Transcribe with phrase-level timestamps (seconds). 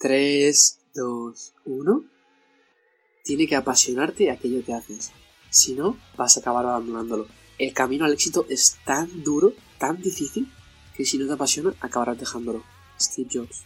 [0.00, 2.04] 3, 2, 1.
[3.24, 5.10] Tiene que apasionarte aquello que haces.
[5.50, 7.26] Si no, vas a acabar abandonándolo.
[7.58, 10.52] El camino al éxito es tan duro, tan difícil,
[10.96, 12.62] que si no te apasiona, acabarás dejándolo.
[13.00, 13.64] Steve Jobs.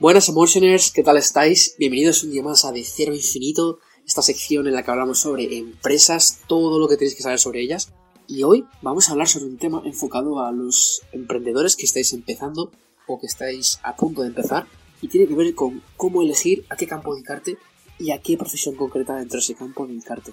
[0.00, 1.76] Buenas Emotioners, ¿qué tal estáis?
[1.78, 5.56] Bienvenidos un día más a De Cero Infinito, esta sección en la que hablamos sobre
[5.56, 7.90] empresas, todo lo que tenéis que saber sobre ellas.
[8.26, 12.70] Y hoy vamos a hablar sobre un tema enfocado a los emprendedores que estáis empezando
[13.06, 14.66] o que estáis a punto de empezar
[15.00, 17.58] y tiene que ver con cómo elegir a qué campo dedicarte
[17.98, 20.32] y a qué profesión concreta dentro de ese campo dedicarte.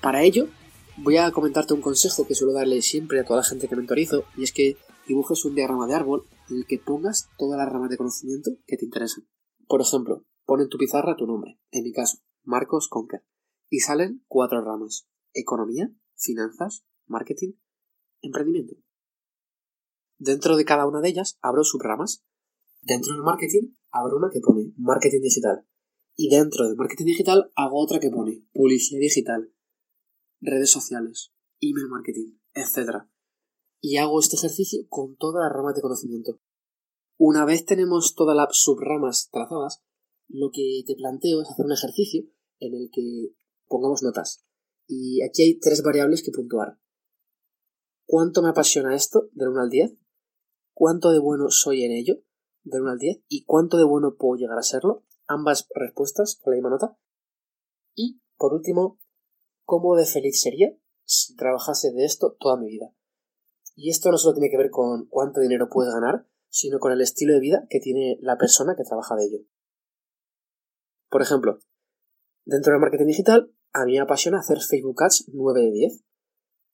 [0.00, 0.48] Para ello,
[0.96, 4.24] voy a comentarte un consejo que suelo darle siempre a toda la gente que mentorizo
[4.36, 7.90] y es que dibujes un diagrama de árbol en el que pongas todas las ramas
[7.90, 9.26] de conocimiento que te interesan.
[9.66, 13.24] Por ejemplo, pon en tu pizarra tu nombre, en mi caso, Marcos Conker,
[13.70, 15.06] y salen cuatro ramas.
[15.34, 17.52] Economía, finanzas, marketing,
[18.22, 18.76] emprendimiento.
[20.18, 22.24] Dentro de cada una de ellas abro subramas.
[22.82, 25.66] Dentro del marketing abro una que pone marketing digital.
[26.16, 29.54] Y dentro del marketing digital hago otra que pone publicidad digital,
[30.40, 33.04] redes sociales, email marketing, etc.
[33.80, 36.40] Y hago este ejercicio con todas las ramas de conocimiento.
[37.16, 39.84] Una vez tenemos todas las subramas trazadas,
[40.26, 42.24] lo que te planteo es hacer un ejercicio
[42.58, 43.34] en el que
[43.68, 44.44] pongamos notas.
[44.88, 46.80] Y aquí hay tres variables que puntuar.
[48.06, 49.98] ¿Cuánto me apasiona esto del 1 al 10?
[50.78, 52.22] ¿Cuánto de bueno soy en ello
[52.62, 53.24] del 1 al 10?
[53.26, 55.02] ¿Y cuánto de bueno puedo llegar a serlo?
[55.26, 56.96] Ambas respuestas con la misma nota.
[57.96, 59.00] Y, por último,
[59.64, 60.70] ¿cómo de feliz sería
[61.02, 62.94] si trabajase de esto toda mi vida?
[63.74, 67.00] Y esto no solo tiene que ver con cuánto dinero puedes ganar, sino con el
[67.00, 69.38] estilo de vida que tiene la persona que trabaja de ello.
[71.10, 71.58] Por ejemplo,
[72.44, 76.04] dentro del marketing digital, a mí me apasiona hacer Facebook Ads 9 de 10.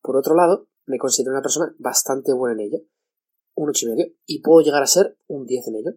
[0.03, 2.79] Por otro lado, me considero una persona bastante buena en ello,
[3.55, 5.91] un 8,5, y puedo llegar a ser un 10 en ello.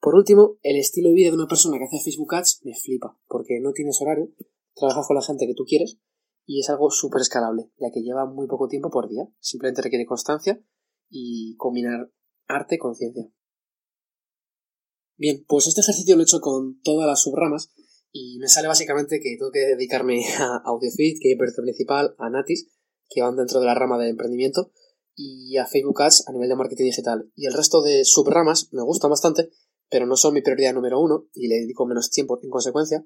[0.00, 3.18] Por último, el estilo de vida de una persona que hace Facebook Ads me flipa,
[3.28, 4.32] porque no tienes horario,
[4.74, 5.98] trabajas con la gente que tú quieres,
[6.44, 10.06] y es algo súper escalable, ya que lleva muy poco tiempo por día, simplemente requiere
[10.06, 10.60] constancia
[11.08, 12.10] y combinar
[12.48, 13.30] arte con ciencia.
[15.16, 17.72] Bien, pues este ejercicio lo he hecho con todas las subramas
[18.10, 22.68] y me sale básicamente que tengo que dedicarme a AudioFit, que es principal, a Natis,
[23.08, 24.72] que van dentro de la rama de emprendimiento,
[25.14, 27.30] y a Facebook Ads a nivel de marketing digital.
[27.34, 29.50] Y el resto de subramas me gustan bastante,
[29.90, 33.04] pero no son mi prioridad número uno y le dedico menos tiempo en consecuencia.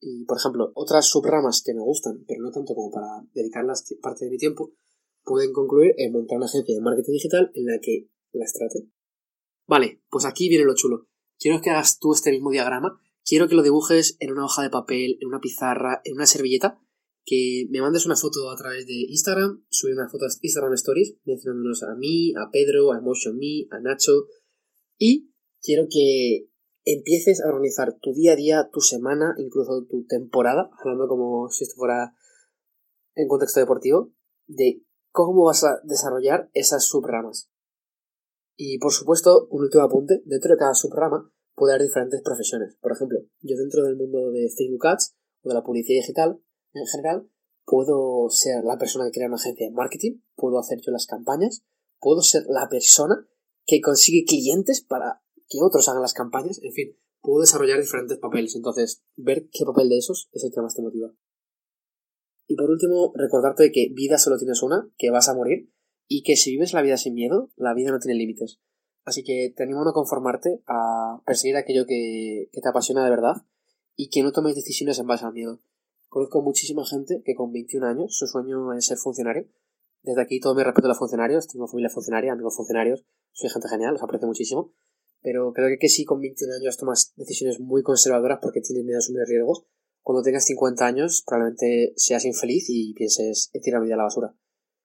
[0.00, 4.26] Y, por ejemplo, otras subramas que me gustan, pero no tanto como para dedicarlas parte
[4.26, 4.72] de mi tiempo,
[5.24, 8.88] pueden concluir en montar una agencia de marketing digital en la que las trate.
[9.66, 11.08] Vale, pues aquí viene lo chulo.
[11.38, 14.70] Quiero que hagas tú este mismo diagrama quiero que lo dibujes en una hoja de
[14.70, 16.80] papel, en una pizarra, en una servilleta,
[17.26, 21.16] que me mandes una foto a través de Instagram, subir una foto a Instagram Stories,
[21.24, 24.28] mencionándonos a mí, a Pedro, a Emotion Me, a Nacho,
[24.96, 26.48] y quiero que
[26.84, 31.64] empieces a organizar tu día a día, tu semana, incluso tu temporada, hablando como si
[31.64, 32.14] esto fuera
[33.16, 34.12] en contexto deportivo,
[34.46, 37.50] de cómo vas a desarrollar esas subramas.
[38.56, 42.76] Y por supuesto, un último apunte, dentro de cada subrama puede haber diferentes profesiones.
[42.80, 46.40] Por ejemplo, yo dentro del mundo de Facebook Ads o de la publicidad digital
[46.78, 47.30] en general,
[47.64, 51.64] puedo ser la persona que crea una agencia de marketing, puedo hacer yo las campañas,
[52.00, 53.26] puedo ser la persona
[53.64, 58.54] que consigue clientes para que otros hagan las campañas, en fin, puedo desarrollar diferentes papeles.
[58.54, 61.12] Entonces, ver qué papel de esos es el que más te motiva.
[62.46, 65.72] Y por último, recordarte que vida solo tienes una, que vas a morir,
[66.08, 68.60] y que si vives la vida sin miedo, la vida no tiene límites.
[69.04, 73.34] Así que te animo a no conformarte, a perseguir aquello que, te apasiona de verdad
[73.96, 75.60] y que no tomes decisiones en base al miedo.
[76.16, 79.50] Conozco muchísima gente que con 21 años su sueño es ser funcionario.
[80.02, 83.68] Desde aquí todo mi respeto a los funcionarios, tengo familia funcionaria, amigos funcionarios, soy gente
[83.68, 84.72] genial, los aprecio muchísimo.
[85.20, 89.00] Pero creo que, sí, con 21 años tomas decisiones muy conservadoras porque tienes miedo a
[89.00, 89.66] asumir riesgos.
[90.00, 94.04] Cuando tengas 50 años probablemente seas infeliz y pienses en tirar mi vida a la
[94.04, 94.34] basura.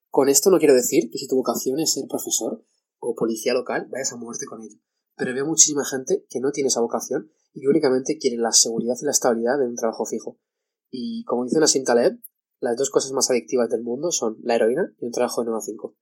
[0.09, 2.66] Con esto no quiero decir que si tu vocación es ser profesor,
[3.00, 4.75] o policía local, vayas a muerte con ello.
[5.16, 8.95] Pero veo muchísima gente que no tiene esa vocación y que únicamente quiere la seguridad
[9.01, 10.38] y la estabilidad de un trabajo fijo.
[10.92, 12.20] Y como dice Nassim Taleb,
[12.60, 15.58] las dos cosas más adictivas del mundo son la heroína y un trabajo de 9
[15.58, 15.96] a 5.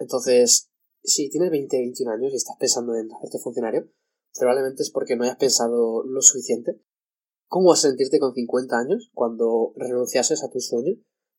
[0.00, 0.70] Entonces,
[1.04, 3.88] si tienes 20, 21 años y estás pensando en hacerte funcionario,
[4.38, 6.82] probablemente es porque no hayas pensado lo suficiente.
[7.48, 10.94] ¿Cómo vas a sentirte con 50 años cuando renunciases a tu sueño?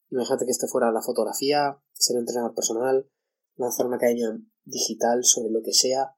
[0.09, 3.09] Imagínate que este fuera la fotografía, ser entrenador personal,
[3.55, 6.15] lanzar una academia digital sobre lo que sea,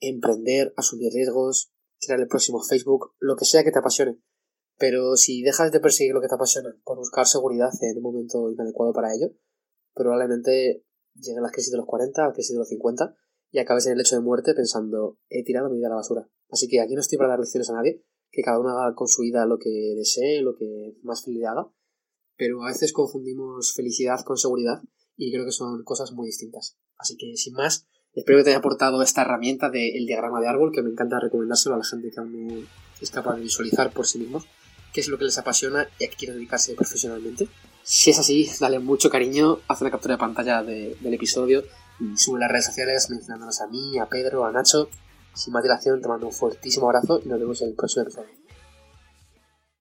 [0.00, 4.18] emprender, asumir riesgos, crear el próximo Facebook, lo que sea que te apasione.
[4.78, 8.50] Pero si dejas de perseguir lo que te apasiona por buscar seguridad en un momento
[8.50, 9.32] inadecuado para ello,
[9.94, 10.84] probablemente
[11.14, 13.14] lleguen las crisis de los 40, la crisis de los 50,
[13.50, 16.28] y acabes en el lecho de muerte pensando, he tirado mi vida a la basura.
[16.50, 19.08] Así que aquí no estoy para dar lecciones a nadie, que cada uno haga con
[19.08, 21.72] su vida lo que desee, lo que más feliz le haga,
[22.36, 24.82] pero a veces confundimos felicidad con seguridad
[25.16, 26.76] y creo que son cosas muy distintas.
[26.98, 30.70] Así que sin más, espero que te haya aportado esta herramienta del diagrama de árbol,
[30.70, 32.66] que me encanta recomendárselo a la gente que aún
[33.00, 34.46] es capaz de visualizar por sí mismos
[34.96, 37.46] qué es lo que les apasiona y a qué quieren dedicarse profesionalmente.
[37.82, 41.64] Si es así, dale mucho cariño, haz una captura de pantalla del episodio
[42.00, 44.88] y sube las redes sociales mencionándonos a mí, a Pedro, a Nacho.
[45.34, 48.45] Sin más dilación, te mando un fortísimo abrazo y nos vemos en el próximo episodio.